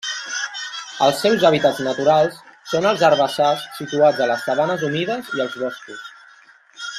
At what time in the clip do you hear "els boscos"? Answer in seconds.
5.47-6.11